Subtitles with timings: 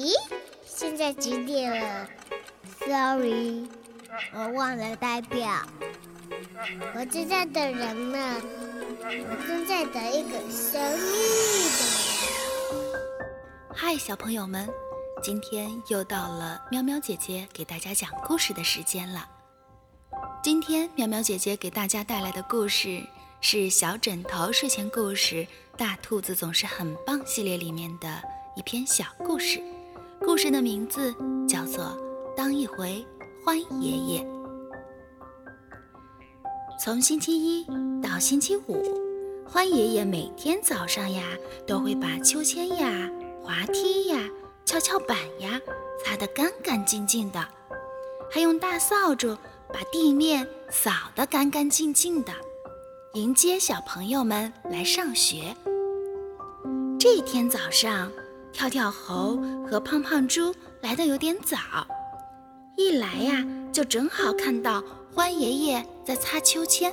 [0.00, 0.14] 咦，
[0.64, 2.08] 现在几点了
[2.78, 3.68] ？Sorry，
[4.32, 5.46] 我忘了代表。
[6.94, 8.40] 我正在等人呢，
[9.04, 11.84] 我正在等一个神秘的
[12.24, 12.88] 人。
[13.74, 14.66] 嗨，小朋友们，
[15.22, 19.28] 今天又到了喵喵姐姐给大家讲故事的时间了。
[20.42, 23.02] 今天喵喵姐姐给大家带来的故事
[23.42, 25.44] 是小枕头睡前故事
[25.76, 28.22] 《大兔子总是很棒》系列里面的
[28.56, 29.62] 一篇小故事。
[30.22, 31.14] 故事的名字
[31.48, 31.84] 叫做
[32.36, 33.04] 《当一回
[33.44, 34.22] 欢爷爷》。
[36.78, 37.66] 从星期一
[38.02, 38.82] 到星期五，
[39.46, 41.22] 欢爷爷每天早上呀，
[41.66, 43.10] 都会把秋千呀、
[43.42, 44.28] 滑梯呀、
[44.64, 45.58] 跷跷板呀
[46.04, 47.40] 擦得干干净净的，
[48.30, 49.36] 还用大扫帚
[49.72, 52.32] 把地面扫得干干净净的，
[53.14, 55.56] 迎接小朋友们来上学。
[56.98, 58.10] 这天早上。
[58.52, 61.56] 跳跳猴和胖胖猪来的有点早，
[62.76, 64.82] 一来呀就正好看到
[65.14, 66.92] 欢爷爷在擦秋千。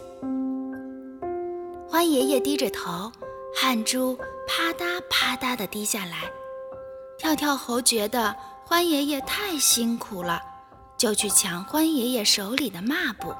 [1.90, 3.12] 欢爷爷低着头，
[3.56, 4.16] 汗珠
[4.48, 6.32] 啪嗒啪嗒地滴下来。
[7.18, 10.42] 跳跳猴觉得欢爷爷太辛苦了，
[10.98, 13.34] 就去抢欢爷爷手里的抹布。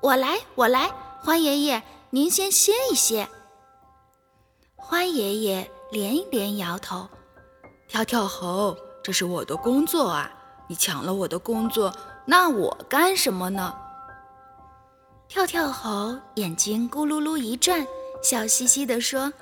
[0.00, 3.26] 我来，我来，欢爷爷，您先歇一歇。
[4.76, 5.70] 欢爷爷。
[5.92, 7.08] 连连摇头，
[7.86, 10.28] 跳跳猴，这是我的工作啊！
[10.66, 13.72] 你抢了我的工作，那我干什么呢？
[15.28, 17.86] 跳跳猴眼睛咕噜噜一转，
[18.20, 19.32] 笑嘻嘻地说：“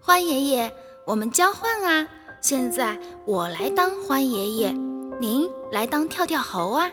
[0.00, 0.72] 欢爷爷，
[1.04, 2.08] 我们交换啊！
[2.40, 4.70] 现在我来当欢爷爷，
[5.18, 6.88] 您来当跳跳猴啊！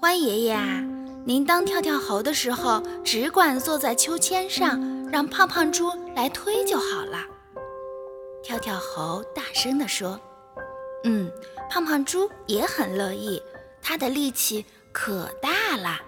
[0.00, 0.82] 欢爷爷啊，
[1.30, 4.80] 您当跳跳猴的时候，只管坐在秋千上。”
[5.12, 7.18] 让胖胖猪来推就好了，
[8.42, 10.18] 跳跳猴大声地说
[11.04, 11.30] ：“嗯，
[11.70, 13.40] 胖胖猪也很乐意，
[13.80, 16.00] 他的力气可大了。”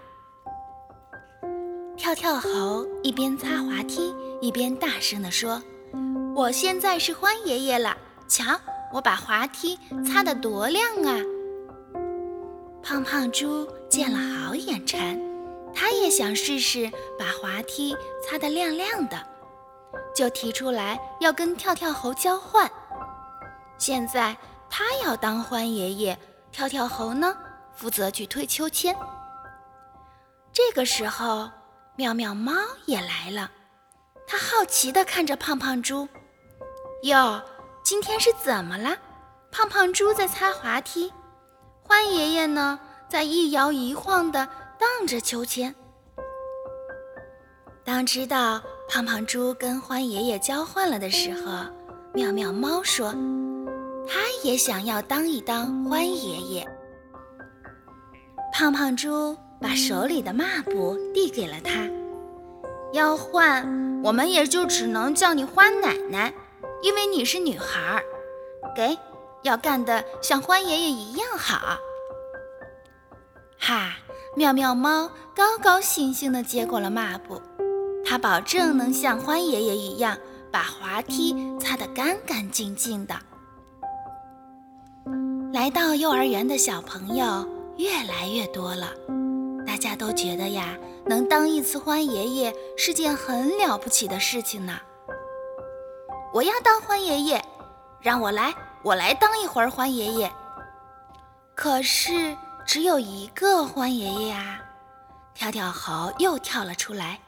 [1.96, 5.62] 跳跳猴一边擦滑梯，一边大声地说
[6.34, 7.96] ：“我现在是欢爷爷了，
[8.28, 8.44] 瞧，
[8.92, 11.20] 我把滑梯擦得多亮啊！”
[12.92, 15.18] 胖胖猪见了好眼馋。
[15.74, 19.18] 他也想试试把滑梯擦得亮亮的，
[20.14, 22.70] 就提出来要跟跳跳猴交换。
[23.78, 24.36] 现在
[24.68, 26.18] 他要当欢爷爷，
[26.50, 27.34] 跳跳猴呢
[27.74, 28.94] 负责去推秋千。
[30.52, 31.48] 这个时候，
[31.96, 32.52] 妙妙猫
[32.84, 33.50] 也来了，
[34.26, 36.06] 它好奇地看着胖胖猪
[37.04, 37.40] ：“哟，
[37.82, 38.94] 今天是怎么了？”
[39.50, 41.10] 胖胖猪在擦滑梯，
[41.92, 44.48] 欢爷爷呢在一摇一晃的。
[44.78, 45.72] 荡着秋千。
[47.84, 51.66] 当知道胖胖猪跟欢爷爷交换了的时候，
[52.14, 53.14] 妙妙猫说
[54.08, 56.66] ：“它也想要当一当欢爷爷。”
[58.52, 61.86] 胖胖猪把手里的抹布递给了他，
[62.92, 66.32] 要换，我们也就只能叫你欢奶奶，
[66.82, 68.02] 因为你是女孩儿。
[68.74, 68.98] 给，
[69.42, 71.78] 要干得像欢爷爷一样好。
[73.58, 73.96] 哈。
[74.34, 77.38] 妙妙猫高高兴兴地接过了抹布，
[78.02, 80.16] 它保证能像欢爷爷一样
[80.50, 83.14] 把滑梯擦得干干净净的。
[85.52, 88.88] 来到幼儿园的小朋友越来越多了，
[89.66, 94.80] 大家都觉得呀，能当一次欢爷爷是件很了不起的事情呢。
[96.32, 97.44] 我要当欢爷爷，
[98.00, 100.32] 让我来，我来当一会儿欢爷爷。
[101.54, 102.36] 可是。
[102.64, 104.62] 只有一个欢爷爷呀！
[105.34, 107.18] 跳跳猴又跳了出来。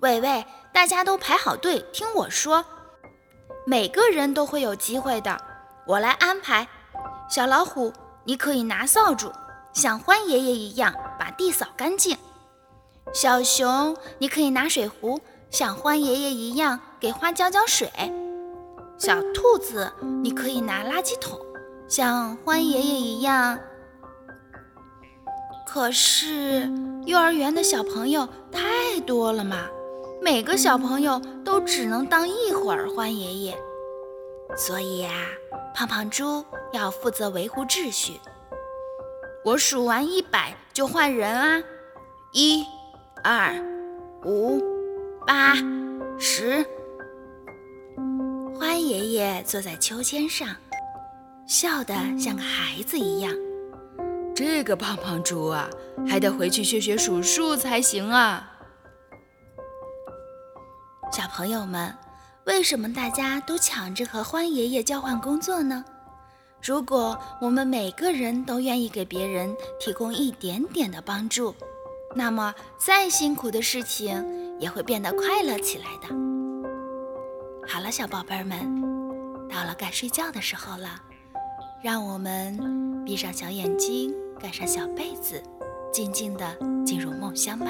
[0.00, 2.64] 喂喂，大家都排好队，听我说，
[3.64, 5.40] 每个人都会有机会的，
[5.86, 6.66] 我来安排。
[7.30, 7.92] 小老虎，
[8.24, 9.32] 你可以拿扫帚，
[9.72, 12.18] 像欢爷爷一样把地扫干净。
[13.14, 17.88] 小熊，你可以拿水壶，像欢爷爷一样给花浇浇水。
[18.98, 21.38] 小兔子，你可以拿垃圾桶，
[21.86, 23.58] 像欢爷爷一样。
[25.66, 26.70] 可是
[27.04, 29.68] 幼儿园的小朋友太多了嘛，
[30.22, 33.56] 每个小朋友都只能当一会儿欢爷爷，
[34.56, 35.10] 所以呀，
[35.74, 36.42] 胖胖猪
[36.72, 38.18] 要负责维护秩序。
[39.44, 41.62] 我数完一百就换人啊，
[42.32, 42.64] 一、
[43.22, 43.52] 二、
[44.24, 44.60] 五、
[45.26, 45.54] 八、
[46.18, 46.66] 十。
[48.58, 50.48] 欢爷爷坐在秋千上，
[51.46, 53.30] 笑得像个孩子一样。
[54.34, 55.68] 这个胖胖猪啊，
[56.08, 58.50] 还得回去学学数数才行啊！
[61.12, 61.94] 小朋友们，
[62.46, 65.84] 为什么大家都抢着和欢爷爷交换工作呢？
[66.62, 71.54] 如果我们每个人都愿意给别人提供一点点的帮助，
[72.14, 76.35] 那么再辛苦的事情也会变得快乐起来的。
[77.68, 78.58] 好了，小宝贝们，
[79.48, 80.88] 到了该睡觉的时候了，
[81.82, 85.42] 让我们闭上小眼睛，盖上小被子，
[85.92, 87.66] 静静的进入梦乡吧。